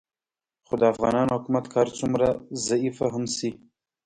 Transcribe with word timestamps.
خو 0.65 0.73
د 0.81 0.83
افغانانو 0.93 1.35
حکومت 1.35 1.65
که 1.71 1.75
هر 1.81 1.89
څومره 1.99 2.27
ضعیفه 2.67 3.05
هم 3.13 3.23
شي 3.35 3.49